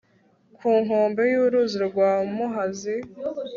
[0.57, 2.95] ku nkombe y uruzi rwa muhazi